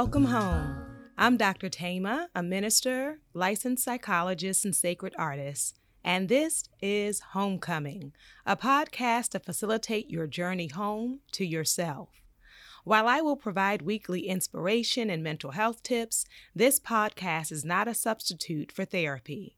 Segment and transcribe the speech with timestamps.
[0.00, 0.86] Welcome home.
[1.18, 1.68] I'm Dr.
[1.68, 8.12] Thema, a minister, licensed psychologist, and sacred artist, and this is Homecoming,
[8.46, 12.10] a podcast to facilitate your journey home to yourself.
[12.84, 17.92] While I will provide weekly inspiration and mental health tips, this podcast is not a
[17.92, 19.56] substitute for therapy.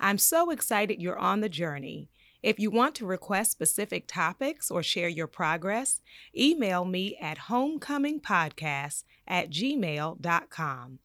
[0.00, 2.08] I'm so excited you're on the journey.
[2.44, 6.02] If you want to request specific topics or share your progress,
[6.36, 10.98] email me at homecomingpodcast at gmail.com.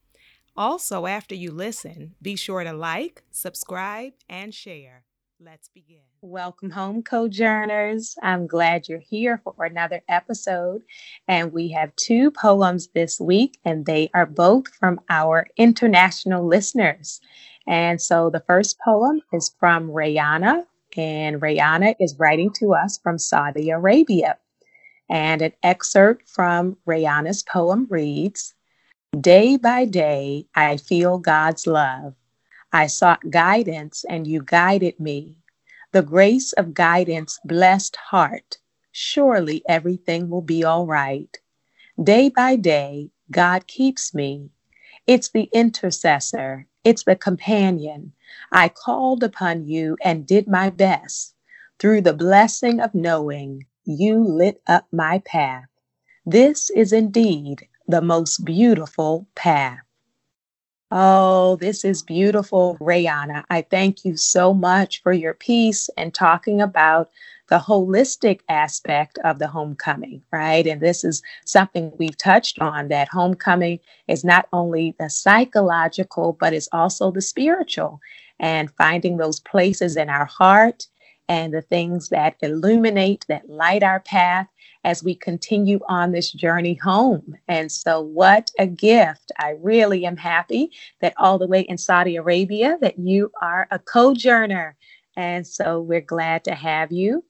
[0.54, 5.04] Also, after you listen, be sure to like, subscribe, and share.
[5.42, 6.02] Let's begin.
[6.20, 8.16] Welcome home, Cojourners.
[8.22, 10.82] I'm glad you're here for another episode.
[11.26, 17.22] And we have two poems this week, and they are both from our international listeners.
[17.66, 20.66] And so the first poem is from Rayana,
[20.98, 24.38] and Rayana is writing to us from Saudi Arabia.
[25.08, 28.54] And an excerpt from Rayana's poem reads
[29.18, 32.14] Day by day, I feel God's love.
[32.72, 35.36] I sought guidance and you guided me.
[35.92, 38.58] The grace of guidance, blessed heart.
[38.92, 41.36] Surely everything will be all right.
[42.00, 44.50] Day by day, God keeps me.
[45.06, 48.12] It's the intercessor, it's the companion.
[48.52, 51.34] I called upon you and did my best.
[51.78, 55.66] Through the blessing of knowing, you lit up my path.
[56.26, 59.80] This is indeed the most beautiful path.
[60.90, 63.44] Oh, this is beautiful, Rayana.
[63.50, 67.10] I thank you so much for your piece and talking about
[67.50, 70.66] the holistic aspect of the homecoming, right?
[70.66, 76.54] And this is something we've touched on that homecoming is not only the psychological, but
[76.54, 78.00] it's also the spiritual
[78.40, 80.86] and finding those places in our heart
[81.30, 84.48] and the things that illuminate, that light our path
[84.82, 87.36] as we continue on this journey home.
[87.46, 89.30] And so, what a gift!
[89.38, 93.78] I really am happy that all the way in Saudi Arabia that you are a
[93.78, 94.76] co-journer.
[95.16, 97.22] And so, we're glad to have you.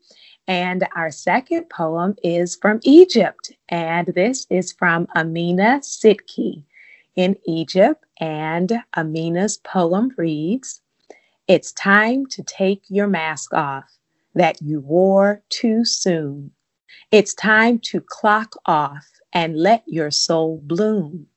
[0.49, 6.65] And our second poem is from Egypt, and this is from Amina Sidki
[7.16, 8.06] in Egypt.
[8.19, 10.81] And Amina's poem reads
[11.50, 13.99] It's time to take your mask off
[14.34, 16.53] that you wore too soon.
[17.12, 21.28] It's time to clock off and let your soul bloom.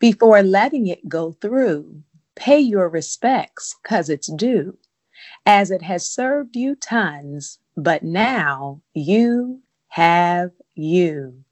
[0.00, 2.02] Before letting it go through,
[2.36, 4.78] pay your respects because it's due,
[5.46, 11.44] as it has served you tons, but now you have you.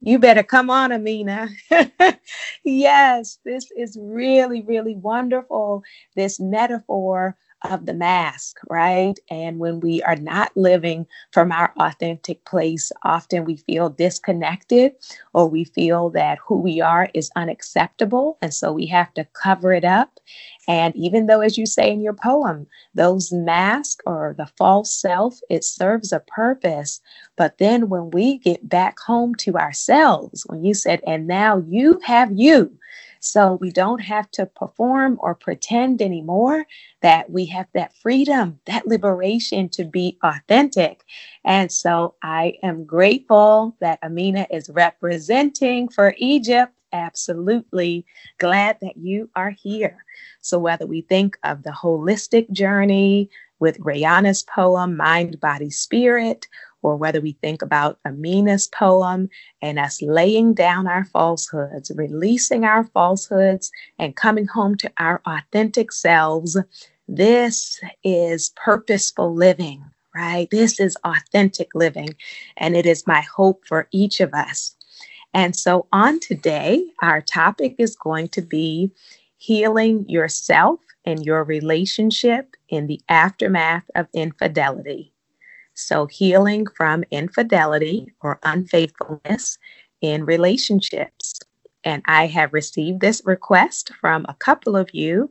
[0.00, 1.48] You better come on, Amina.
[2.64, 5.82] yes, this is really, really wonderful.
[6.16, 9.18] This metaphor of the mask, right?
[9.30, 14.92] And when we are not living from our authentic place, often we feel disconnected
[15.32, 18.38] or we feel that who we are is unacceptable.
[18.42, 20.20] And so we have to cover it up.
[20.68, 25.40] And even though, as you say in your poem, those masks or the false self,
[25.50, 27.00] it serves a purpose.
[27.36, 32.00] But then when we get back home to ourselves, when you said, and now you
[32.04, 32.76] have you,
[33.22, 36.66] so we don't have to perform or pretend anymore
[37.02, 41.04] that we have that freedom, that liberation to be authentic.
[41.44, 46.72] And so I am grateful that Amina is representing for Egypt.
[46.92, 48.04] Absolutely
[48.38, 50.04] glad that you are here.
[50.42, 56.48] So, whether we think of the holistic journey with Rayana's poem, Mind, Body, Spirit,
[56.82, 59.28] or whether we think about Amina's poem
[59.60, 65.92] and us laying down our falsehoods, releasing our falsehoods, and coming home to our authentic
[65.92, 66.58] selves,
[67.08, 69.84] this is purposeful living,
[70.14, 70.48] right?
[70.50, 72.14] This is authentic living.
[72.56, 74.74] And it is my hope for each of us.
[75.34, 78.92] And so, on today, our topic is going to be
[79.38, 85.11] healing yourself and your relationship in the aftermath of infidelity.
[85.74, 89.58] So, healing from infidelity or unfaithfulness
[90.00, 91.40] in relationships.
[91.84, 95.30] And I have received this request from a couple of you.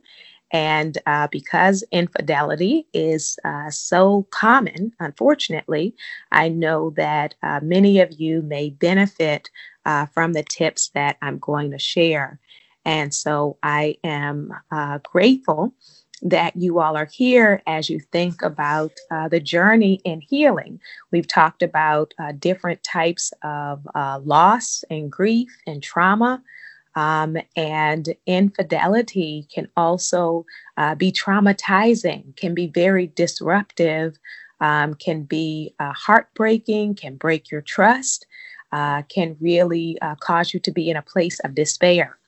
[0.50, 5.94] And uh, because infidelity is uh, so common, unfortunately,
[6.30, 9.48] I know that uh, many of you may benefit
[9.86, 12.38] uh, from the tips that I'm going to share.
[12.84, 15.72] And so I am uh, grateful
[16.22, 20.80] that you all are here as you think about uh, the journey in healing.
[21.10, 26.42] We've talked about uh, different types of uh, loss and grief and trauma.
[26.94, 30.46] Um, and infidelity can also
[30.76, 34.18] uh, be traumatizing, can be very disruptive,
[34.60, 38.26] um, can be uh, heartbreaking, can break your trust.
[38.72, 42.18] uh, can really cause you to be in a place of despair.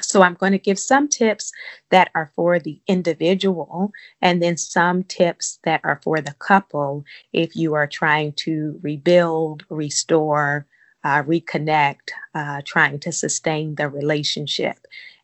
[0.00, 1.52] So, I'm going to give some tips
[1.90, 3.92] that are for the individual
[4.22, 9.64] and then some tips that are for the couple if you are trying to rebuild,
[9.68, 10.66] restore,
[11.04, 14.78] uh, reconnect, uh, trying to sustain the relationship.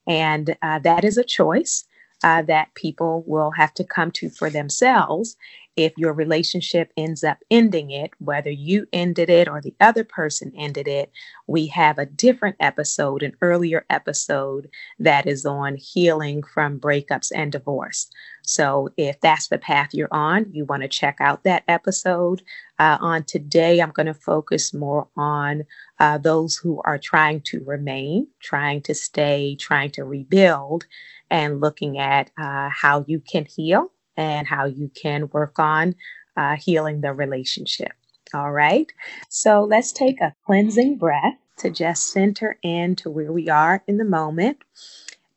[0.06, 1.84] And uh, that is a choice
[2.22, 5.36] uh, that people will have to come to for themselves
[5.78, 10.52] if your relationship ends up ending it, whether you ended it or the other person
[10.56, 11.12] ended it,
[11.46, 17.52] we have a different episode, an earlier episode that is on healing from breakups and
[17.52, 18.10] divorce.
[18.42, 22.42] So if that's the path you're on, you want to check out that episode.
[22.80, 25.62] Uh, on today, I'm going to focus more on
[26.00, 30.86] uh, those who are trying to remain, trying to stay, trying to rebuild,
[31.30, 35.94] and looking at uh, how you can heal and how you can work on
[36.36, 37.92] uh, healing the relationship.
[38.34, 38.92] All right.
[39.30, 43.96] So let's take a cleansing breath to just center in to where we are in
[43.96, 44.58] the moment.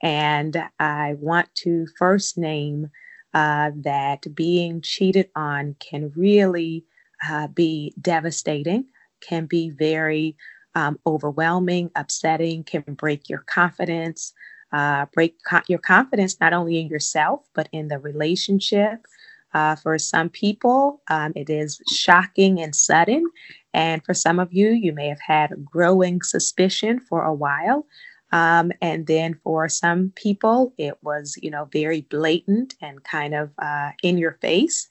[0.03, 2.89] And I want to first name
[3.33, 6.83] uh, that being cheated on can really
[7.29, 8.85] uh, be devastating,
[9.21, 10.35] can be very
[10.75, 14.33] um, overwhelming, upsetting, can break your confidence,
[14.71, 19.05] uh, break co- your confidence not only in yourself, but in the relationship.
[19.53, 23.25] Uh, for some people, um, it is shocking and sudden.
[23.73, 27.85] And for some of you, you may have had growing suspicion for a while.
[28.31, 33.51] Um, and then for some people, it was, you know, very blatant and kind of
[33.59, 34.87] uh, in your face.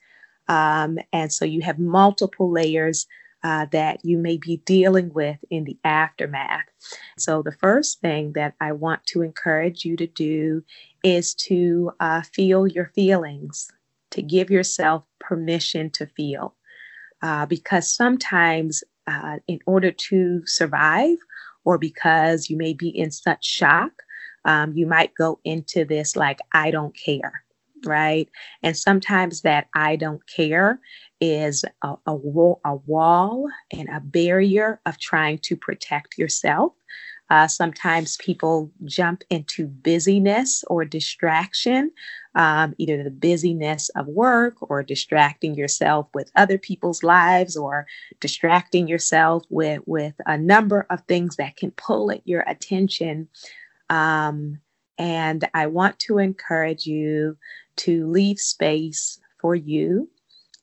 [0.47, 3.07] Um, and so you have multiple layers
[3.43, 6.65] uh, that you may be dealing with in the aftermath.
[7.17, 10.63] So, the first thing that I want to encourage you to do
[11.03, 13.67] is to uh, feel your feelings,
[14.11, 16.55] to give yourself permission to feel.
[17.21, 21.17] Uh, because sometimes, uh, in order to survive,
[21.65, 23.91] or because you may be in such shock,
[24.45, 27.43] um, you might go into this like, I don't care
[27.85, 28.29] right?
[28.63, 30.79] And sometimes that I don't care
[31.21, 36.73] is a, a, wall, a wall and a barrier of trying to protect yourself.
[37.29, 41.89] Uh, sometimes people jump into busyness or distraction,
[42.35, 47.87] um, either the busyness of work or distracting yourself with other people's lives or
[48.19, 53.29] distracting yourself with, with a number of things that can pull at your attention.
[53.89, 54.59] Um,
[54.97, 57.37] and I want to encourage you
[57.77, 60.09] to leave space for you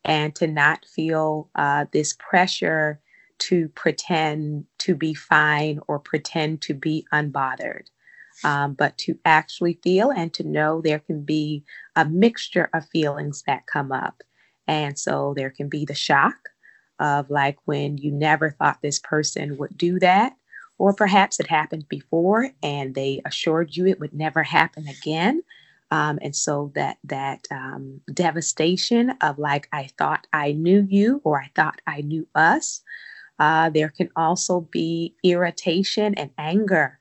[0.05, 3.01] and to not feel uh, this pressure
[3.39, 7.87] to pretend to be fine or pretend to be unbothered,
[8.45, 11.65] um, but to actually feel and to know there can be
[11.97, 14.23] a mixture of feelings that come up.
[14.67, 16.37] And so there can be the shock
[16.99, 20.35] of like when you never thought this person would do that,
[20.79, 25.43] or perhaps it happened before and they assured you it would never happen again.
[25.91, 31.41] Um, and so that that um, devastation of like I thought I knew you or
[31.41, 32.83] I thought I knew us.
[33.39, 36.99] Uh, there can also be irritation and anger.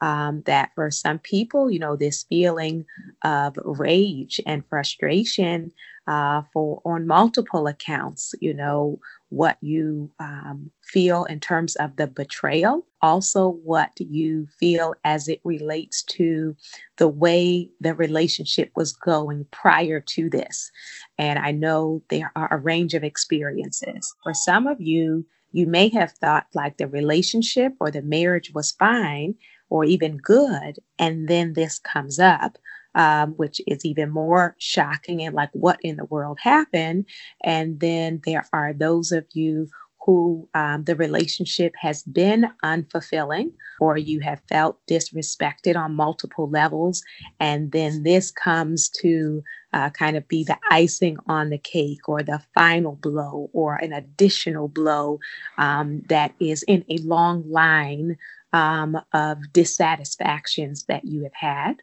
[0.00, 2.84] Um, that for some people, you know, this feeling
[3.24, 5.72] of rage and frustration
[6.06, 12.06] uh, for on multiple accounts, you know, what you um, feel in terms of the
[12.06, 16.56] betrayal, also what you feel as it relates to
[16.96, 20.70] the way the relationship was going prior to this.
[21.18, 24.14] And I know there are a range of experiences.
[24.22, 28.72] For some of you, you may have thought like the relationship or the marriage was
[28.72, 29.34] fine
[29.70, 32.58] or even good, and then this comes up
[32.94, 37.06] um, which is even more shocking and like what in the world happened.
[37.44, 39.68] And then there are those of you
[40.08, 47.02] who um, the relationship has been unfulfilling or you have felt disrespected on multiple levels.
[47.40, 49.42] And then this comes to
[49.74, 53.92] uh, kind of be the icing on the cake or the final blow or an
[53.92, 55.18] additional blow
[55.58, 58.16] um, that is in a long line
[58.54, 61.82] um, of dissatisfactions that you have had.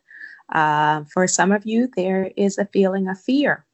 [0.51, 3.65] Uh, for some of you, there is a feeling of fear.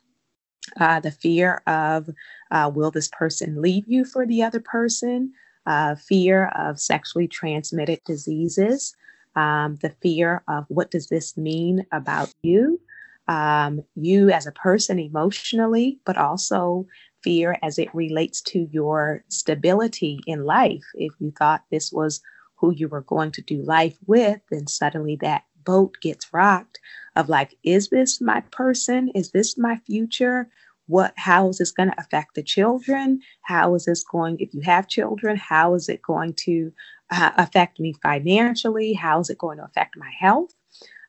[0.79, 2.09] Uh, the fear of
[2.51, 5.33] uh, will this person leave you for the other person?
[5.65, 8.95] Uh, fear of sexually transmitted diseases.
[9.35, 12.79] Um, the fear of what does this mean about you?
[13.27, 16.87] Um, you as a person emotionally, but also
[17.23, 20.83] fear as it relates to your stability in life.
[20.95, 22.21] If you thought this was
[22.55, 26.79] who you were going to do life with, then suddenly that boat gets rocked
[27.15, 29.09] of like, is this my person?
[29.15, 30.49] Is this my future?
[30.87, 33.21] what how is this going to affect the children?
[33.43, 36.73] How is this going if you have children how is it going to
[37.09, 38.93] uh, affect me financially?
[38.93, 40.53] How is it going to affect my health?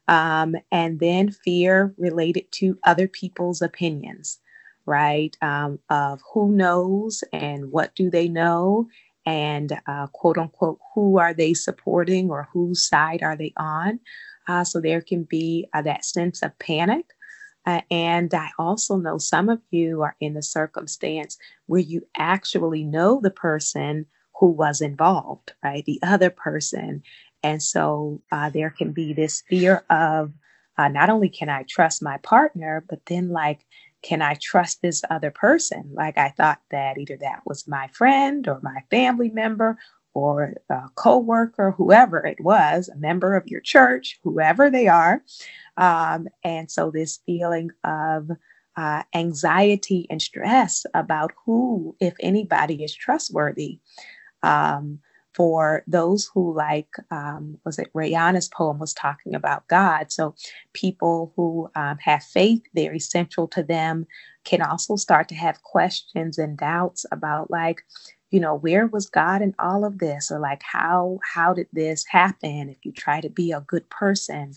[0.08, 4.38] Um, and then fear related to other people's opinions
[4.84, 5.36] right?
[5.42, 8.88] Um, of who knows and what do they know?
[9.24, 14.00] And uh, quote unquote who are they supporting or whose side are they on
[14.48, 17.06] uh, so there can be uh, that sense of panic
[17.64, 22.84] uh, and I also know some of you are in the circumstance where you actually
[22.84, 24.06] know the person
[24.38, 25.84] who was involved, right?
[25.84, 27.02] The other person.
[27.42, 30.32] And so uh, there can be this fear of
[30.78, 33.64] uh, not only can I trust my partner, but then like,
[34.02, 35.90] can I trust this other person?
[35.92, 39.78] Like I thought that either that was my friend or my family member
[40.14, 45.22] or a coworker, whoever it was, a member of your church, whoever they are.
[45.76, 48.30] Um, and so this feeling of
[48.76, 53.78] uh, anxiety and stress about who, if anybody, is trustworthy.
[54.42, 55.00] Um,
[55.34, 60.12] for those who like um, was it Rayana's poem was talking about God.
[60.12, 60.34] So
[60.72, 64.06] people who um, have faith they're essential to them
[64.44, 67.82] can also start to have questions and doubts about like
[68.32, 70.32] you know where was god in all of this?
[70.32, 72.70] Or like how how did this happen?
[72.70, 74.54] If you try to be a good person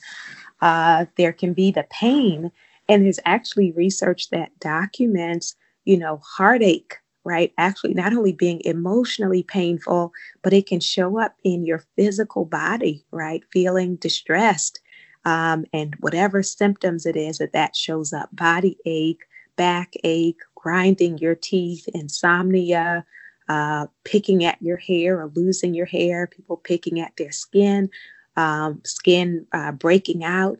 [0.62, 2.51] uh, there can be the pain.
[2.89, 5.55] And there's actually research that documents
[5.86, 7.53] you know heartache right?
[7.58, 10.13] Actually not only being emotionally painful
[10.44, 13.44] but it can show up in your physical body right?
[13.51, 14.79] Feeling distressed
[15.25, 18.29] um, and whatever symptoms it is that that shows up.
[18.36, 19.24] Body ache
[19.58, 23.05] back ache grinding your teeth insomnia
[23.47, 27.89] uh, picking at your hair or losing your hair, people picking at their skin,
[28.37, 30.59] um, skin uh, breaking out,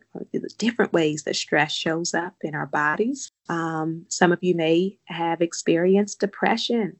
[0.58, 3.32] different ways that stress shows up in our bodies.
[3.48, 6.96] Um, some of you may have experienced depression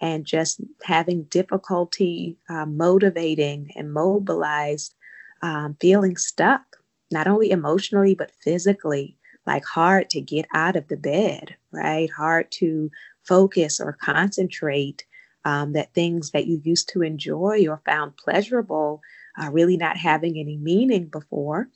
[0.00, 4.94] and just having difficulty uh, motivating and mobilized,
[5.42, 6.62] um, feeling stuck,
[7.10, 12.10] not only emotionally, but physically, like hard to get out of the bed, right?
[12.10, 12.90] Hard to
[13.24, 15.04] focus or concentrate
[15.44, 19.00] um, that things that you used to enjoy or found pleasurable
[19.38, 21.68] are really not having any meaning before.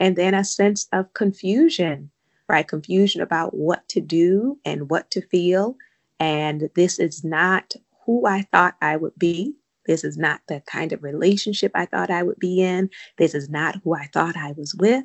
[0.00, 2.10] And then a sense of confusion,
[2.48, 2.66] right?
[2.66, 5.76] Confusion about what to do and what to feel.
[6.20, 9.54] And this is not who I thought I would be.
[9.86, 12.90] This is not the kind of relationship I thought I would be in.
[13.16, 15.04] This is not who I thought I was with.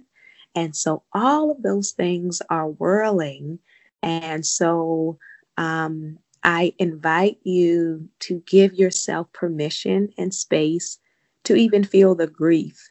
[0.55, 3.59] And so all of those things are whirling.
[4.01, 5.17] And so
[5.57, 10.99] um, I invite you to give yourself permission and space
[11.45, 12.89] to even feel the grief,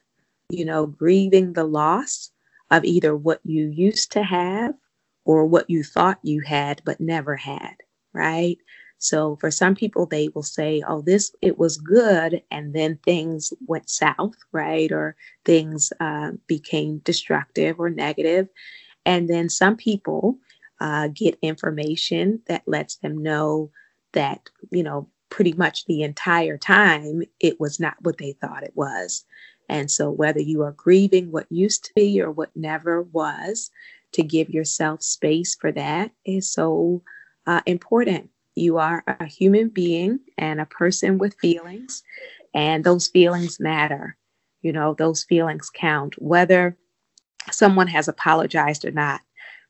[0.50, 2.30] you know, grieving the loss
[2.70, 4.74] of either what you used to have
[5.24, 7.74] or what you thought you had but never had,
[8.12, 8.58] right?
[8.98, 12.42] So for some people, they will say, oh, this, it was good.
[12.50, 14.90] And then things went south, right?
[14.92, 18.48] Or things uh, became destructive or negative.
[19.04, 20.38] And then some people
[20.82, 23.70] uh, get information that lets them know
[24.14, 28.72] that, you know, pretty much the entire time it was not what they thought it
[28.74, 29.24] was.
[29.68, 33.70] And so, whether you are grieving what used to be or what never was,
[34.10, 37.00] to give yourself space for that is so
[37.46, 38.28] uh, important.
[38.56, 42.02] You are a human being and a person with feelings,
[42.54, 44.16] and those feelings matter.
[44.62, 46.76] You know, those feelings count, whether
[47.52, 49.20] someone has apologized or not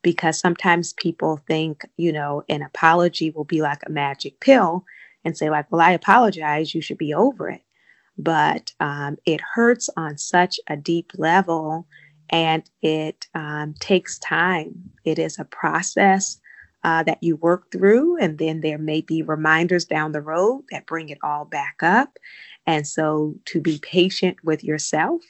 [0.02, 4.84] because sometimes people think, you know, an apology will be like a magic pill
[5.24, 7.62] and say, like, well, I apologize, you should be over it.
[8.18, 11.86] But um, it hurts on such a deep level
[12.30, 14.90] and it um, takes time.
[15.04, 16.40] It is a process
[16.84, 20.86] uh, that you work through, and then there may be reminders down the road that
[20.86, 22.18] bring it all back up.
[22.66, 25.22] And so to be patient with yourself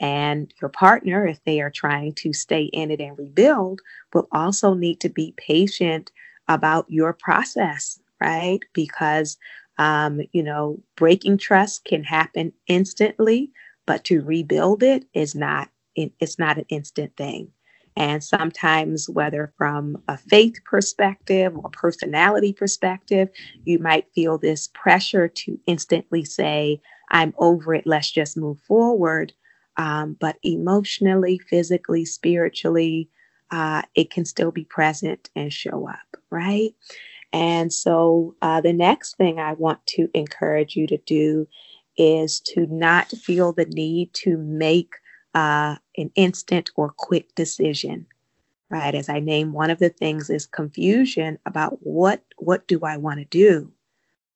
[0.00, 3.80] and your partner, if they are trying to stay in it and rebuild,
[4.12, 6.10] will also need to be patient
[6.48, 8.60] about your process, right?
[8.74, 9.38] Because,
[9.78, 13.50] um, you know, breaking trust can happen instantly,
[13.86, 17.50] but to rebuild it is not, it's not an instant thing.
[17.96, 23.28] And sometimes, whether from a faith perspective or personality perspective,
[23.64, 29.32] you might feel this pressure to instantly say, I'm over it, let's just move forward.
[29.76, 33.10] Um, but emotionally, physically, spiritually,
[33.50, 36.74] uh, it can still be present and show up, right?
[37.32, 41.46] And so, uh, the next thing I want to encourage you to do
[41.96, 44.94] is to not feel the need to make
[45.34, 48.06] uh, an instant or quick decision,
[48.70, 48.94] right?
[48.94, 53.18] As I name one of the things is confusion about what what do I want
[53.18, 53.72] to do,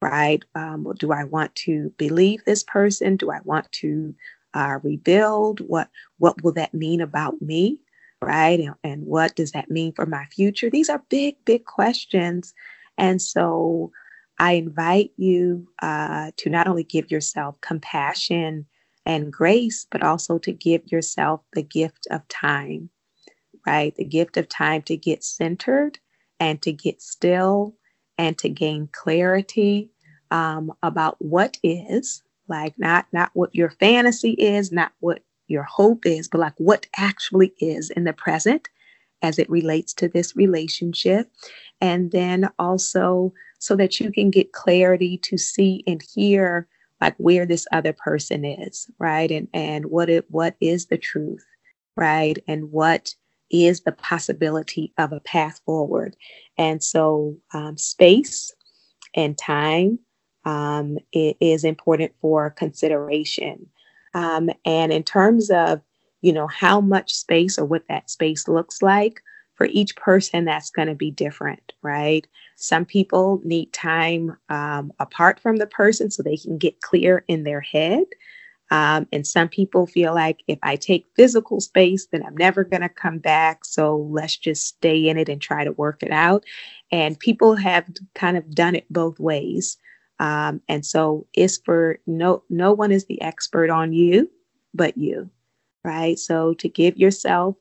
[0.03, 0.45] right?
[0.55, 3.17] Um, do I want to believe this person?
[3.17, 4.15] Do I want to
[4.55, 5.61] uh, rebuild?
[5.61, 5.89] What
[6.19, 7.79] what will that mean about me,
[8.23, 8.59] right?
[8.61, 10.71] And, and what does that mean for my future?
[10.71, 12.55] These are big big questions,
[12.97, 13.93] and so
[14.39, 18.67] I invite you uh, to not only give yourself compassion
[19.09, 22.91] and grace, but also to give yourself the gift of time,
[23.67, 23.95] right?
[23.97, 25.99] The gift of time to get centered
[26.41, 27.77] and to get still
[28.19, 29.91] and to gain clarity
[30.31, 36.07] um, about what is, like not not what your fantasy is, not what your hope
[36.07, 38.69] is, but like what actually is in the present
[39.23, 41.31] as it relates to this relationship.
[41.81, 46.69] And then also so that you can get clarity to see and hear
[47.01, 49.31] like where this other person is, right?
[49.31, 51.45] And and what it what is the truth,
[51.97, 52.39] right?
[52.49, 53.15] And what
[53.51, 56.17] is the possibility of a path forward.
[56.59, 58.53] And so um, space
[59.15, 59.99] and time
[60.45, 63.67] um, is important for consideration.
[64.15, 65.81] Um, and in terms of,
[66.23, 69.21] you know, how much space or what that space looks like,
[69.59, 72.27] for each person, that's going to be different, right?
[72.55, 77.43] Some people need time um, apart from the person so they can get clear in
[77.43, 78.05] their head.
[78.71, 82.83] Um, and some people feel like if I take physical space, then I'm never going
[82.83, 83.65] to come back.
[83.65, 86.45] So let's just stay in it and try to work it out.
[86.93, 89.77] And people have kind of done it both ways.
[90.21, 94.31] Um, and so it's for no no one is the expert on you
[94.75, 95.31] but you,
[95.85, 96.19] right?
[96.19, 97.57] So to give yourself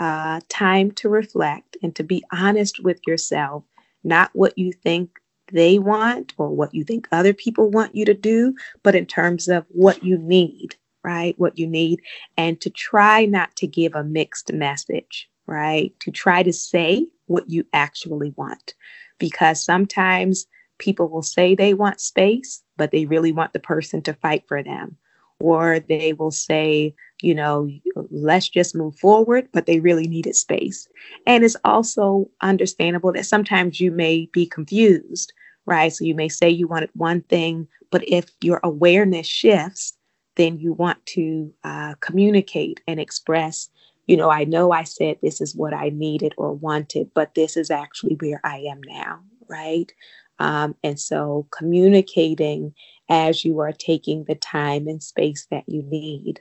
[0.00, 3.62] uh, time to reflect and to be honest with yourself,
[4.02, 5.20] not what you think
[5.52, 9.46] they want or what you think other people want you to do, but in terms
[9.48, 11.38] of what you need, right?
[11.38, 12.00] What you need,
[12.36, 15.92] and to try not to give a mixed message, right?
[16.00, 18.74] To try to say what you actually want.
[19.18, 20.46] Because sometimes
[20.78, 24.62] people will say they want space, but they really want the person to fight for
[24.62, 24.96] them.
[25.40, 27.68] Or they will say, you know,
[28.10, 30.88] let's just move forward, but they really needed space.
[31.26, 35.32] And it's also understandable that sometimes you may be confused,
[35.66, 35.92] right?
[35.92, 39.96] So you may say you wanted one thing, but if your awareness shifts,
[40.36, 43.68] then you want to uh, communicate and express,
[44.06, 47.56] you know, I know I said this is what I needed or wanted, but this
[47.56, 49.92] is actually where I am now, right?
[50.38, 52.74] Um, and so communicating
[53.10, 56.40] as you are taking the time and space that you need.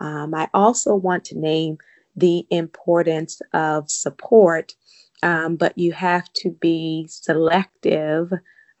[0.00, 1.78] Um, I also want to name
[2.16, 4.74] the importance of support,
[5.22, 8.32] um, but you have to be selective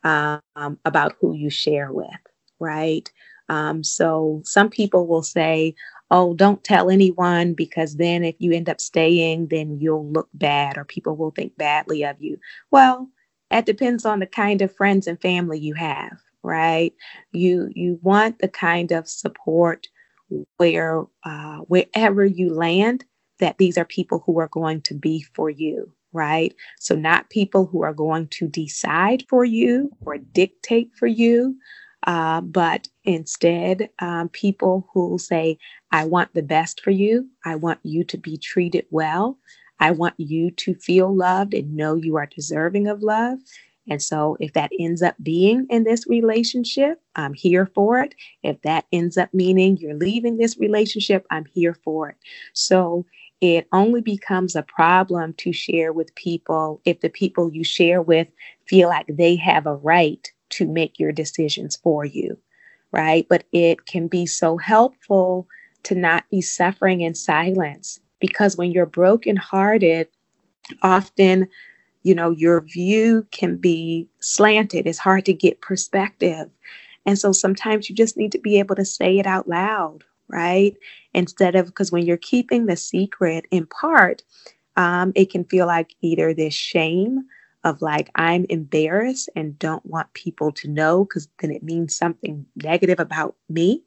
[0.02, 2.08] um, about who you share with,
[2.58, 3.10] right?
[3.50, 5.74] Um, so some people will say,
[6.10, 10.78] oh, don't tell anyone because then if you end up staying, then you'll look bad
[10.78, 12.38] or people will think badly of you.
[12.70, 13.08] Well,
[13.50, 16.92] that depends on the kind of friends and family you have, right?
[17.32, 19.88] You you want the kind of support
[20.56, 23.04] where uh, wherever you land,
[23.38, 26.54] that these are people who are going to be for you, right?
[26.78, 31.56] So, not people who are going to decide for you or dictate for you,
[32.06, 35.58] uh, but instead, um, people who say,
[35.92, 37.28] I want the best for you.
[37.44, 39.38] I want you to be treated well.
[39.80, 43.38] I want you to feel loved and know you are deserving of love.
[43.88, 48.14] And so, if that ends up being in this relationship, I'm here for it.
[48.42, 52.16] If that ends up meaning you're leaving this relationship, I'm here for it.
[52.52, 53.06] So,
[53.40, 58.28] it only becomes a problem to share with people if the people you share with
[58.66, 62.38] feel like they have a right to make your decisions for you,
[62.92, 63.26] right?
[63.28, 65.48] But it can be so helpful
[65.84, 70.08] to not be suffering in silence because when you're brokenhearted,
[70.82, 71.48] often
[72.02, 74.86] you know your view can be slanted.
[74.86, 76.50] It's hard to get perspective.
[77.06, 80.76] And so sometimes you just need to be able to say it out loud right?
[81.12, 84.22] Instead of because when you're keeping the secret in part
[84.76, 87.24] um, it can feel like either this shame
[87.64, 92.46] of like i'm embarrassed and don't want people to know because then it means something
[92.56, 93.82] negative about me.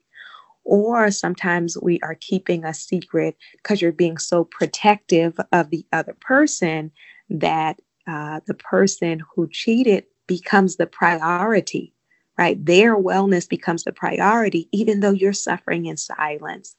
[0.66, 6.16] Or sometimes we are keeping a secret because you're being so protective of the other
[6.22, 6.92] person
[7.30, 11.94] that uh, the person who cheated becomes the priority,
[12.38, 12.64] right?
[12.66, 16.76] Their wellness becomes the priority, even though you're suffering in silence.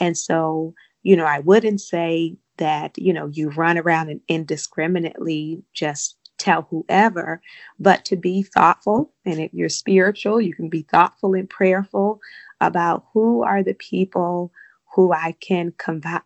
[0.00, 5.62] And so, you know, I wouldn't say that, you know, you run around and indiscriminately
[5.72, 7.40] just tell whoever,
[7.80, 9.12] but to be thoughtful.
[9.24, 12.20] And if you're spiritual, you can be thoughtful and prayerful
[12.60, 14.52] about who are the people
[14.94, 15.72] who I can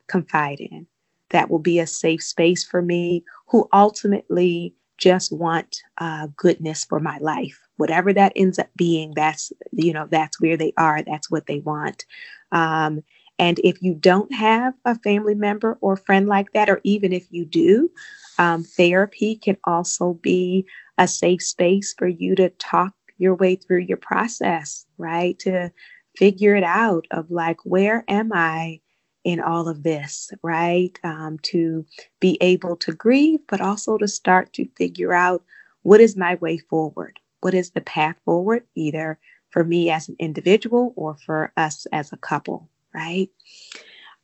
[0.07, 0.87] confide in
[1.33, 7.01] that will be a safe space for me, who ultimately just want uh, goodness for
[7.01, 7.61] my life.
[7.77, 11.03] Whatever that ends up being, that's you know that's where they are.
[11.03, 12.05] That's what they want.
[12.53, 13.03] Um,
[13.39, 17.27] and if you don't have a family member or friend like that, or even if
[17.31, 17.91] you do,
[18.39, 20.67] um, therapy can also be
[20.99, 25.39] a safe space for you to talk your way through your process, right?
[25.41, 25.73] To
[26.17, 28.81] figure it out of like, where am I
[29.25, 30.99] in all of this, right?
[31.05, 31.85] Um, to
[32.21, 35.43] be able to grieve, but also to start to figure out
[35.83, 37.19] what is my way forward?
[37.41, 39.19] What is the path forward, either
[39.51, 43.29] for me as an individual or for us as a couple, right?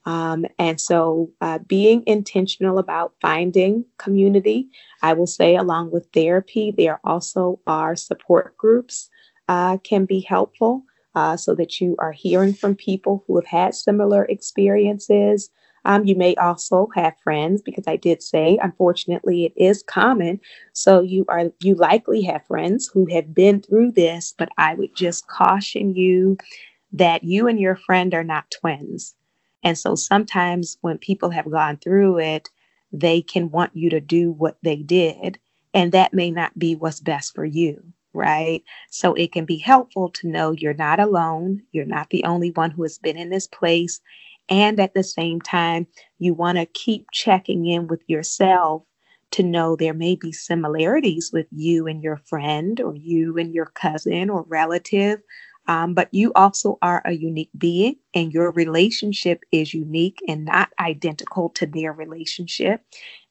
[0.05, 4.69] Um, and so, uh, being intentional about finding community,
[5.03, 9.11] I will say, along with therapy, there also are support groups
[9.49, 13.75] uh, can be helpful uh, so that you are hearing from people who have had
[13.75, 15.51] similar experiences.
[15.85, 20.41] Um, you may also have friends because I did say, unfortunately, it is common.
[20.73, 24.95] So you are you likely have friends who have been through this, but I would
[24.95, 26.37] just caution you
[26.93, 29.15] that you and your friend are not twins.
[29.63, 32.51] And so sometimes when people have gone through it,
[32.93, 35.39] they can want you to do what they did,
[35.75, 37.83] and that may not be what's best for you
[38.19, 38.63] right?
[38.91, 41.63] So it can be helpful to know you're not alone.
[41.73, 44.01] You're not the only one who has been in this place.
[44.51, 45.87] And at the same time,
[46.19, 48.83] you want to keep checking in with yourself
[49.31, 53.67] to know there may be similarities with you and your friend, or you and your
[53.67, 55.21] cousin or relative.
[55.67, 60.71] Um, but you also are a unique being, and your relationship is unique and not
[60.81, 62.81] identical to their relationship.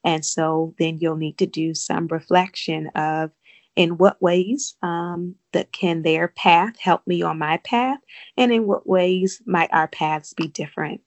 [0.04, 3.32] And so then you'll need to do some reflection of
[3.78, 8.00] in what ways um, that can their path help me on my path
[8.36, 11.02] and in what ways might our paths be different.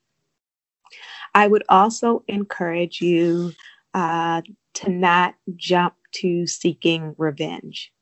[1.34, 3.52] I would also encourage you
[3.94, 4.42] uh,
[4.76, 7.92] to not jump to seeking revenge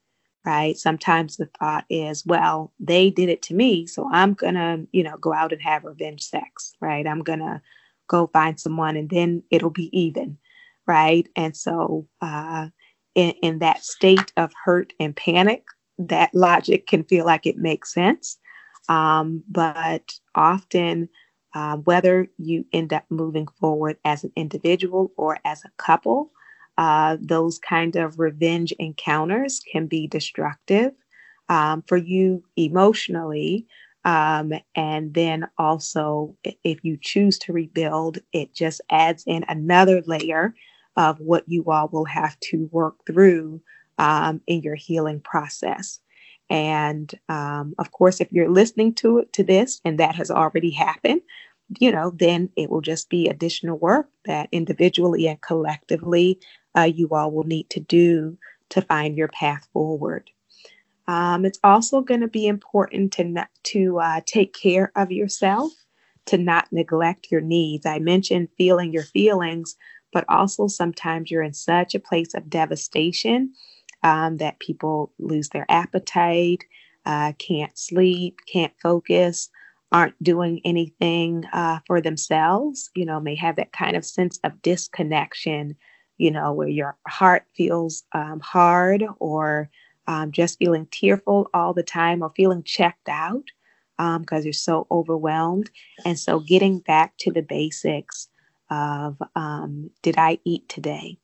[0.46, 0.76] right?
[0.78, 5.16] Sometimes the thought is well they did it to me so i'm gonna you know
[5.18, 7.06] go out and have revenge sex right?
[7.06, 7.62] I'm gonna
[8.08, 10.38] go find someone and then it'll be even
[10.88, 11.28] right?
[11.36, 12.68] And so uh,
[13.14, 15.64] in, in that state of hurt and panic,
[15.98, 18.38] that logic can feel like it makes sense.
[18.88, 21.08] Um, but often,
[21.54, 26.30] uh, whether you end up moving forward as an individual or as a couple,
[26.78, 30.92] uh, those kind of revenge encounters can be destructive
[31.48, 33.66] um, for you emotionally.
[34.04, 40.54] Um, and then also, if you choose to rebuild, it just adds in another layer
[40.96, 43.60] of what you all will have to work through
[43.98, 46.00] um, in your healing process.
[46.48, 51.22] And um, of course, if you're listening to to this and that has already happened,
[51.78, 56.40] you know, then it will just be additional work that individually and collectively
[56.76, 58.36] uh, you all will need to do
[58.70, 60.30] to find your path forward.
[61.06, 65.72] Um, it's also going to be important to not, to uh, take care of yourself,
[66.26, 67.86] to not neglect your needs.
[67.86, 69.76] I mentioned feeling your feelings,
[70.12, 73.52] but also sometimes you're in such a place of devastation
[74.02, 76.64] um, that people lose their appetite,
[77.06, 79.50] uh, can't sleep, can't focus,
[79.92, 84.62] aren't doing anything uh, for themselves, you know, may have that kind of sense of
[84.62, 85.76] disconnection,
[86.18, 89.68] you know, where your heart feels um, hard or
[90.06, 93.44] um, just feeling tearful all the time or feeling checked out
[93.98, 95.70] because um, you're so overwhelmed.
[96.04, 98.29] And so getting back to the basics
[98.70, 101.18] of um, did I eat today?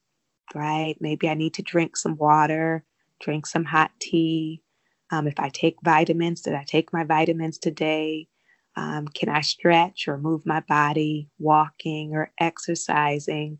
[0.54, 0.96] Right?
[1.00, 2.84] Maybe I need to drink some water,
[3.20, 4.62] drink some hot tea.
[5.10, 8.28] Um, if I take vitamins, did I take my vitamins today?
[8.76, 11.28] Um, can I stretch or move my body?
[11.38, 13.58] Walking or exercising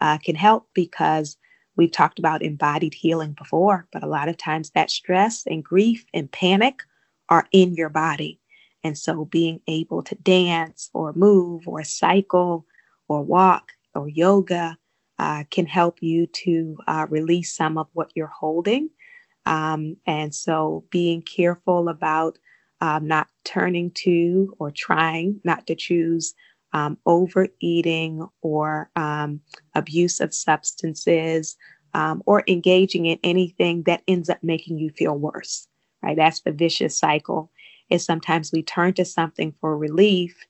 [0.00, 1.36] uh, can help because
[1.76, 6.04] we've talked about embodied healing before, but a lot of times that stress and grief
[6.12, 6.82] and panic
[7.28, 8.40] are in your body.
[8.84, 12.66] And so being able to dance or move or cycle
[13.08, 14.76] or walk or yoga
[15.18, 18.88] uh, can help you to uh, release some of what you're holding.
[19.46, 22.38] Um, and so being careful about
[22.80, 26.34] um, not turning to or trying not to choose
[26.72, 29.40] um, overeating or um,
[29.74, 31.56] abuse of substances
[31.94, 35.66] um, or engaging in anything that ends up making you feel worse,
[36.02, 36.16] right?
[36.16, 37.50] That's the vicious cycle.
[37.88, 40.46] Is sometimes we turn to something for relief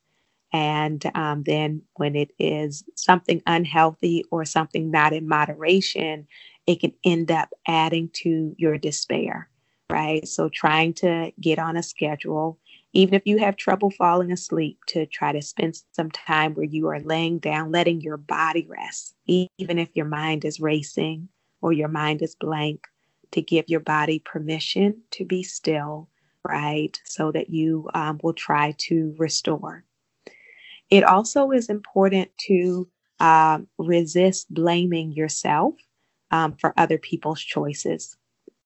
[0.53, 6.27] and um, then when it is something unhealthy or something not in moderation,
[6.67, 9.49] it can end up adding to your despair,
[9.91, 10.27] right?
[10.27, 12.59] So trying to get on a schedule
[12.93, 16.89] even if you have trouble falling asleep, to try to spend some time where you
[16.89, 21.29] are laying down, letting your body rest, even if your mind is racing
[21.61, 22.87] or your mind is blank,
[23.31, 26.09] to give your body permission to be still,
[26.47, 26.99] right?
[27.05, 29.85] So that you um, will try to restore.
[30.91, 32.89] It also is important to
[33.21, 35.75] uh, resist blaming yourself
[36.31, 38.17] um, for other people's choices,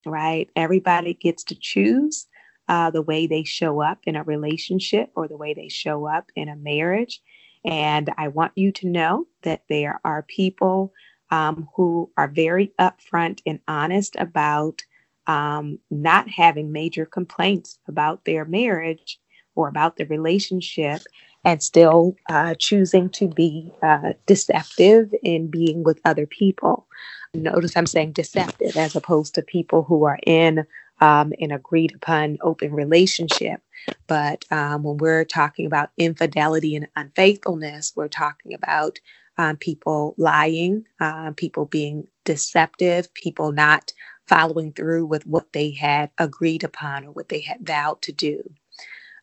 [0.06, 0.48] right?
[0.56, 2.26] Everybody gets to choose
[2.68, 6.30] uh, the way they show up in a relationship or the way they show up
[6.36, 7.20] in a marriage.
[7.64, 10.92] And I want you to know that there are people
[11.30, 14.82] um, who are very upfront and honest about
[15.26, 19.18] um, not having major complaints about their marriage
[19.54, 21.02] or about the relationship
[21.44, 26.86] and still uh, choosing to be uh, deceptive in being with other people.
[27.34, 30.66] Notice I'm saying deceptive as opposed to people who are in
[31.00, 33.60] um, an agreed upon open relationship.
[34.06, 39.00] But um, when we're talking about infidelity and unfaithfulness, we're talking about
[39.38, 43.92] um, people lying, uh, people being deceptive, people not
[44.28, 48.42] following through with what they had agreed upon or what they had vowed to do.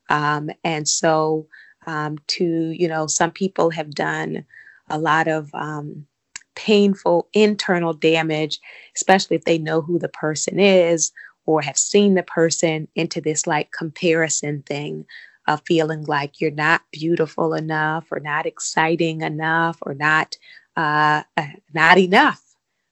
[0.09, 1.47] Um, and so,
[1.89, 4.45] um, to, you know, some people have done
[4.89, 6.05] a lot of um,
[6.55, 8.59] painful internal damage,
[8.95, 11.11] especially if they know who the person is
[11.47, 15.03] or have seen the person into this like comparison thing
[15.47, 20.37] of feeling like you're not beautiful enough or not exciting enough or not
[20.77, 22.43] uh, uh, not enough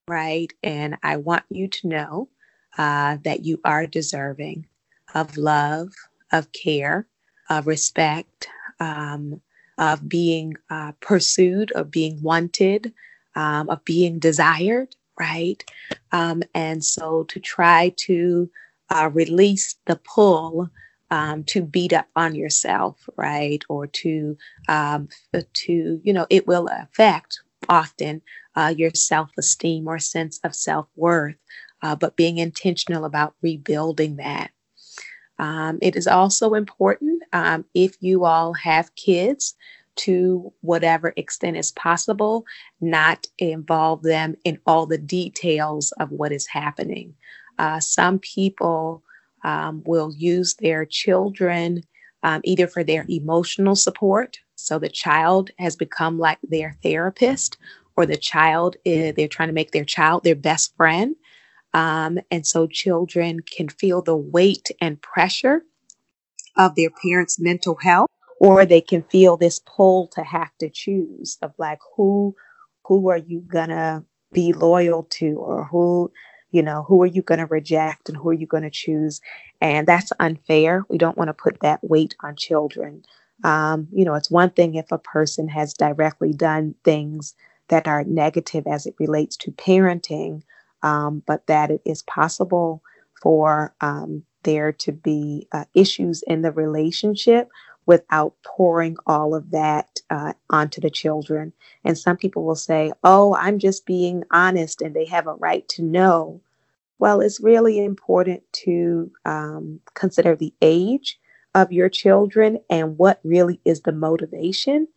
[0.08, 0.52] right?
[0.64, 2.30] And i want you to know
[2.78, 4.66] uh, that you are deserving
[5.14, 5.90] of love
[6.32, 7.08] of care
[7.50, 8.48] of respect
[8.80, 9.42] um,
[9.78, 12.94] of being uh, pursued of being wanted
[13.36, 15.64] um, of being desired right?
[16.12, 18.50] Um, and so to try to
[18.90, 20.70] uh, release the pull
[21.10, 23.64] um, to beat up on yourself, right?
[23.70, 24.38] Or to,
[24.68, 25.10] um,
[25.54, 28.22] to you know, it will affect often
[28.56, 31.36] uh, your self esteem or sense of self worth,
[31.82, 34.52] uh, but being intentional about rebuilding that.
[35.40, 39.56] Um, it is also important um, if you all have kids
[39.98, 42.46] to whatever extent is possible,
[42.80, 47.16] not involve them in all the details of what is happening.
[47.58, 49.04] Uh, some people
[49.44, 51.84] um, will use their children
[52.24, 57.58] um, either for their emotional support, so the child has become like their therapist,
[57.96, 61.16] or the child is, they're trying to make their child their best friend.
[61.74, 65.64] Um, and so children can feel the weight and pressure
[66.58, 71.38] of their parents' mental health or they can feel this pull to have to choose
[71.42, 72.36] of like who
[72.86, 76.12] who are you gonna be loyal to or who
[76.52, 79.22] you know who are you going to reject and who are you going to choose?
[79.62, 80.86] And that's unfair.
[80.90, 83.04] We don't want to put that weight on children.
[83.44, 87.36] Um, you know it's one thing if a person has directly done things
[87.70, 90.44] that are negative as it relates to parenting
[90.84, 92.82] um, but that it is possible
[93.28, 97.50] for um, there to be uh, issues in the relationship
[97.86, 101.52] without pouring all of that uh, onto the children.
[101.84, 105.68] And some people will say, oh, I'm just being honest and they have a right
[105.72, 106.40] to know.
[107.00, 111.20] Well, it's really important to um, consider the age
[111.54, 114.88] of your children and what really is the motivation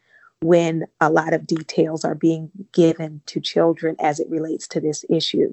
[0.40, 5.04] when a lot of details are being given to children as it relates to this
[5.10, 5.52] issue.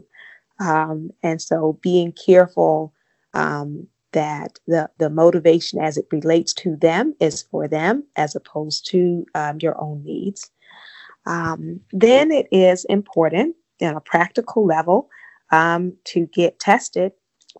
[0.60, 2.94] Um, and so being careful
[3.34, 8.90] um, that the, the motivation as it relates to them is for them as opposed
[8.90, 10.50] to um, your own needs.
[11.26, 15.10] Um, then it is important on a practical level
[15.52, 17.12] um, to get tested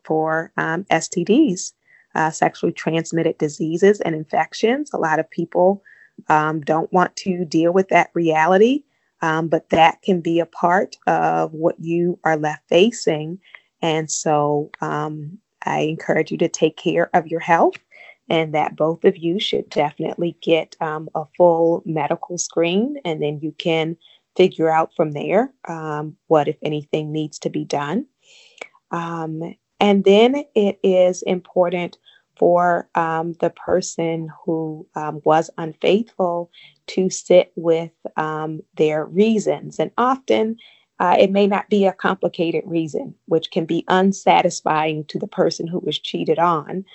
[0.04, 1.74] for um, STDs,
[2.16, 4.90] uh, sexually transmitted diseases and infections.
[4.94, 5.84] A lot of people
[6.30, 8.84] um, don't want to deal with that reality,
[9.22, 13.40] um, but that can be a part of what you are left facing.
[13.82, 17.76] And so, um, I encourage you to take care of your health
[18.30, 23.40] and that both of you should definitely get um, a full medical screen and then
[23.42, 23.98] you can
[24.36, 28.06] figure out from there um, what, if anything, needs to be done.
[28.92, 31.98] Um, and then it is important
[32.38, 36.52] for um, the person who um, was unfaithful
[36.88, 39.80] to sit with um, their reasons.
[39.80, 40.58] And often
[41.00, 45.68] uh, it may not be a complicated reason, which can be unsatisfying to the person
[45.68, 46.86] who was cheated on.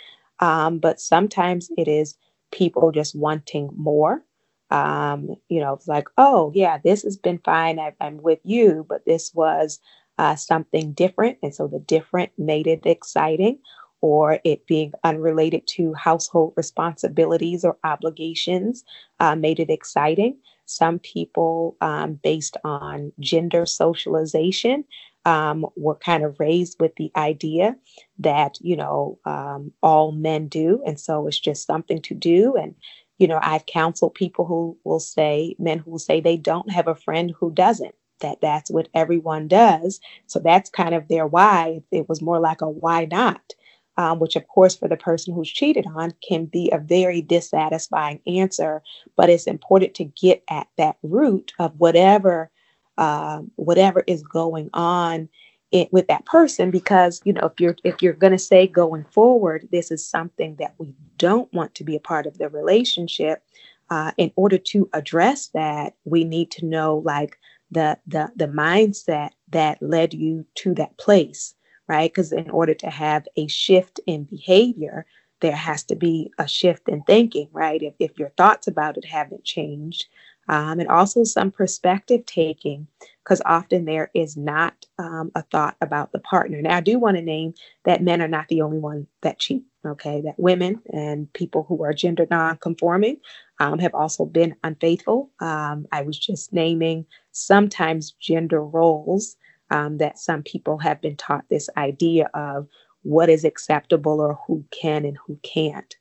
[0.41, 2.17] Um, but sometimes it is
[2.51, 4.25] people just wanting more.
[4.71, 7.79] Um, you know, it's like, oh, yeah, this has been fine.
[7.79, 9.79] I, am with you, but this was
[10.19, 11.39] uh, something different.
[11.43, 13.59] And so the different made it exciting.
[14.03, 18.85] Or it being unrelated to household responsibilities or obligations
[19.21, 20.37] uh, made it exciting.
[20.67, 24.85] Some people, um, based on gender socialization,
[25.25, 27.77] um, were kind of raised with the idea
[28.19, 30.83] that, you know, um, all men do.
[30.85, 32.57] And so it's just something to do.
[32.57, 32.75] And,
[33.19, 36.89] you know, I've counseled people who will say, men who will say they don't have
[36.89, 40.01] a friend who doesn't, that that's what everyone does.
[40.27, 41.83] So that's kind of their why.
[41.93, 43.53] It was more like a why not.
[43.99, 48.21] Um, which of course for the person who's cheated on can be a very dissatisfying
[48.27, 48.83] answer
[49.17, 52.51] but it's important to get at that root of whatever
[52.99, 55.29] um, whatever is going on
[55.73, 59.05] it, with that person because you know if you're if you're going to say going
[59.05, 63.43] forward this is something that we don't want to be a part of the relationship
[63.91, 67.39] uh, in order to address that we need to know like
[67.71, 71.55] the the the mindset that led you to that place
[71.89, 75.07] right because in order to have a shift in behavior
[75.41, 79.05] there has to be a shift in thinking right if, if your thoughts about it
[79.05, 80.07] haven't changed
[80.49, 82.87] um, and also some perspective taking,
[83.23, 86.61] because often there is not um, a thought about the partner.
[86.61, 89.65] Now, I do want to name that men are not the only one that cheat.
[89.85, 93.17] Okay, that women and people who are gender non-conforming
[93.59, 95.31] um, have also been unfaithful.
[95.41, 99.37] Um, I was just naming sometimes gender roles
[99.73, 102.69] um, that some people have been taught this idea of
[103.03, 105.97] what is acceptable or who can and who can't.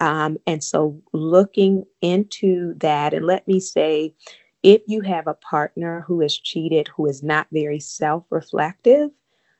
[0.00, 4.14] Um, and so looking into that, and let me say,
[4.62, 9.10] if you have a partner who is cheated, who is not very self reflective,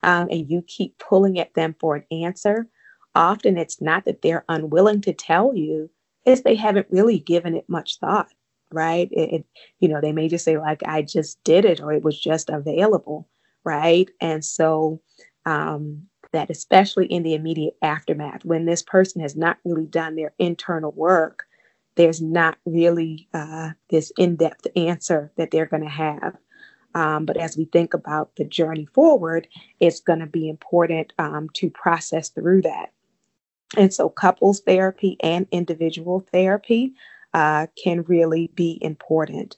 [0.02, 2.66] um, and you keep pulling at them for an answer,
[3.14, 5.90] often it's not that they're unwilling to tell you,
[6.24, 8.28] it's they haven't really given it much thought,
[8.72, 9.08] right?
[9.12, 9.46] It, it,
[9.80, 12.48] you know, they may just say, like, I just did it, or it was just
[12.48, 13.28] available,
[13.64, 14.08] right?
[14.20, 15.00] And so,
[15.46, 20.32] um, that, especially in the immediate aftermath, when this person has not really done their
[20.38, 21.46] internal work,
[21.96, 26.36] there's not really uh, this in depth answer that they're going to have.
[26.94, 29.46] Um, but as we think about the journey forward,
[29.78, 32.92] it's going to be important um, to process through that.
[33.76, 36.94] And so, couples therapy and individual therapy
[37.32, 39.56] uh, can really be important.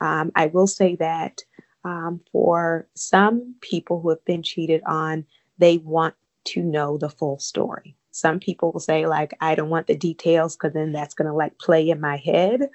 [0.00, 1.42] Um, I will say that
[1.84, 5.24] um, for some people who have been cheated on,
[5.58, 6.14] they want
[6.44, 7.96] to know the full story.
[8.10, 11.34] Some people will say, like, I don't want the details because then that's going to
[11.34, 12.68] like play in my head.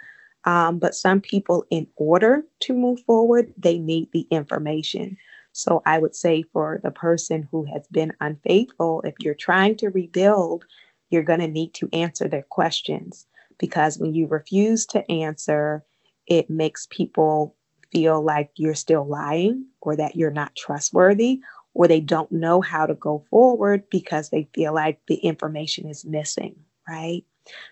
[0.46, 5.18] Um, but some people, in order to move forward, they need the information.
[5.52, 9.90] So I would say for the person who has been unfaithful, if you're trying to
[9.90, 10.66] rebuild,
[11.10, 13.26] you're going to need to answer their questions
[13.58, 15.84] because when you refuse to answer,
[16.28, 17.57] it makes people
[17.92, 21.42] feel like you're still lying or that you're not trustworthy
[21.74, 26.06] or they don't know how to go forward because they feel like the information is
[26.06, 26.56] missing,
[26.88, 27.24] right?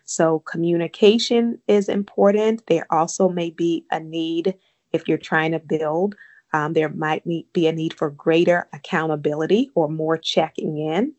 [0.05, 2.65] So, communication is important.
[2.67, 4.55] There also may be a need
[4.93, 6.15] if you're trying to build,
[6.53, 11.13] um, there might be a need for greater accountability or more checking in.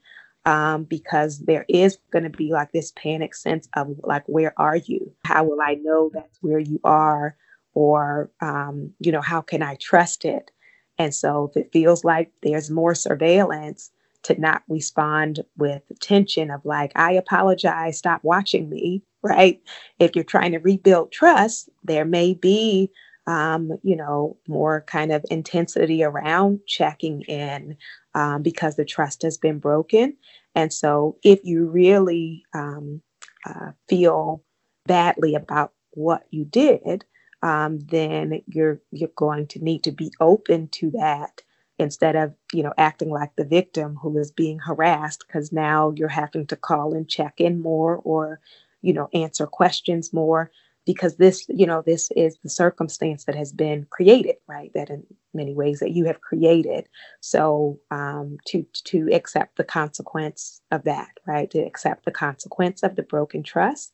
[0.47, 4.77] Um, because there is going to be like this panic sense of like, where are
[4.77, 5.13] you?
[5.25, 7.37] How will I know that's where you are?
[7.77, 10.51] Or, um, you know, how can I trust it?
[10.99, 13.91] And so if it feels like there's more surveillance,
[14.27, 19.61] to not respond with tension of like, I apologize, stop watching me, right?
[20.01, 22.91] If you're trying to rebuild trust, there may be,
[23.29, 27.77] um, you know, more kind of intensity around checking in
[28.15, 30.17] um, because the trust has been broken.
[30.57, 33.03] And so if you really um,
[33.45, 34.43] uh, feel
[34.87, 37.05] badly about what you did,
[37.43, 41.43] um, then you're you're going to need to be open to that
[41.79, 46.09] instead of you know acting like the victim who is being harassed because now you're
[46.09, 48.41] having to call and check in more or
[48.83, 50.51] you know answer questions more
[50.87, 54.71] because this you know this is the circumstance that has been created right?
[54.75, 56.89] That in many ways that you have created.
[57.21, 61.51] So um, to to accept the consequence of that right?
[61.51, 63.93] To accept the consequence of the broken trust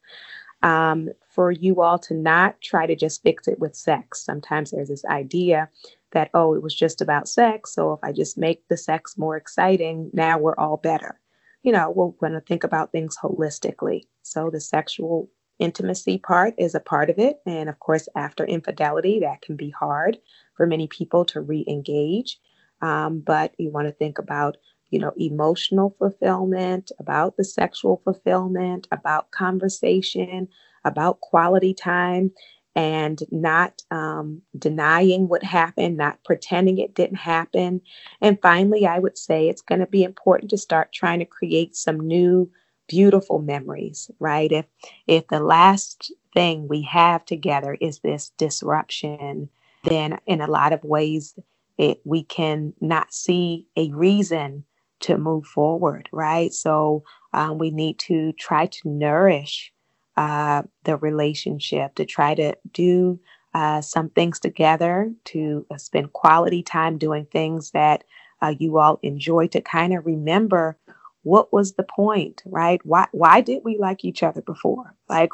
[0.62, 4.24] um, for you all to not try to just fix it with sex.
[4.24, 5.68] Sometimes there's this idea
[6.12, 7.74] that, oh, it was just about sex.
[7.74, 11.18] So if I just make the sex more exciting, now we're all better.
[11.62, 14.02] You know, we're going to think about things holistically.
[14.22, 17.36] So the sexual intimacy part is a part of it.
[17.46, 20.18] And of course, after infidelity, that can be hard
[20.56, 22.38] for many people to re engage.
[22.80, 24.56] Um, but you want to think about
[24.92, 30.48] you know, emotional fulfillment, about the sexual fulfillment, about conversation,
[30.84, 32.32] about quality time.
[32.74, 37.80] and not um, denying what happened, not pretending it didn't happen.
[38.20, 41.76] And finally, I would say it's going to be important to start trying to create
[41.76, 42.50] some new
[42.88, 44.50] beautiful memories, right?
[44.50, 44.66] If
[45.06, 49.50] if the last thing we have together is this disruption,
[49.84, 51.34] then in a lot of ways
[51.78, 54.64] it, we can not see a reason
[55.02, 56.52] to move forward, right?
[56.52, 59.72] So um, we need to try to nourish
[60.16, 63.18] uh, the relationship, to try to do
[63.54, 68.04] uh, some things together, to uh, spend quality time doing things that
[68.40, 70.76] uh, you all enjoy, to kind of remember
[71.22, 72.80] what was the point, right?
[72.84, 74.94] Why why did we like each other before?
[75.08, 75.30] Like,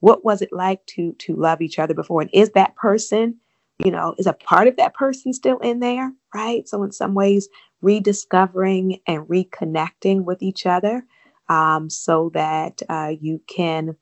[0.00, 2.20] what was it like to to love each other before?
[2.20, 3.36] And is that person,
[3.82, 6.68] you know, is a part of that person still in there, right?
[6.68, 7.48] So in some ways,
[7.82, 11.04] rediscovering and reconnecting with each other,
[11.48, 13.96] um, so that uh, you can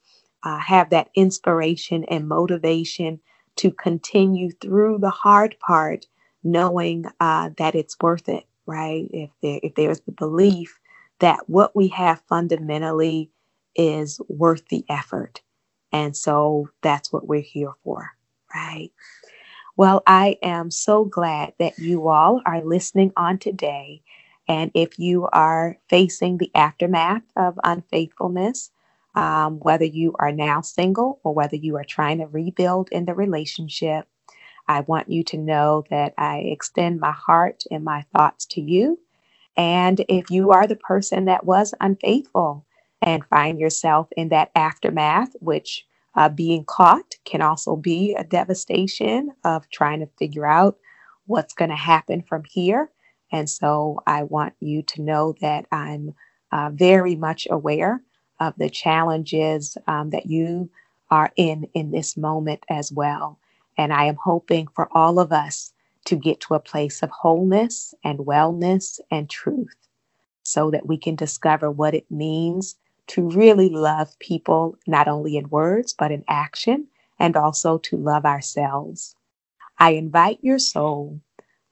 [0.45, 3.21] uh, have that inspiration and motivation
[3.57, 6.07] to continue through the hard part,
[6.45, 9.07] knowing uh, that it's worth it, right?
[9.13, 10.79] If there if there's the belief
[11.21, 13.31] that what we have fundamentally
[13.75, 15.43] is worth the effort,
[15.93, 18.11] and so that's what we're here for,
[18.55, 18.91] right?
[19.79, 24.03] Well, I am so glad that you all are listening on today.
[24.49, 28.73] And if you are facing the aftermath of unfaithfulness,
[29.17, 33.15] um, whether you are now single or whether you are trying to rebuild in the
[33.15, 34.09] relationship,
[34.69, 39.01] I want you to know that I extend my heart and my thoughts to you.
[39.57, 42.67] And if you are the person that was unfaithful
[43.03, 45.87] and find yourself in that aftermath, which
[46.19, 50.79] uh, being caught can also be a devastation of trying to figure out
[51.27, 52.91] what's going to happen from here.
[53.33, 56.15] And so I want you to know that I'm
[56.53, 58.03] uh, very much aware
[58.41, 60.71] of the challenges um, that you
[61.11, 63.41] are in in this moment as well.
[63.79, 65.73] And I am hoping for all of us
[66.07, 69.77] to get to a place of wholeness and wellness and truth
[70.45, 72.77] so that we can discover what it means
[73.09, 76.89] to really love people, not only in words, but in action,
[77.19, 79.17] and also to love ourselves.
[79.79, 81.21] I invite your soul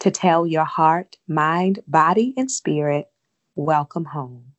[0.01, 3.11] to tell your heart, mind, body, and spirit,
[3.57, 4.56] welcome home.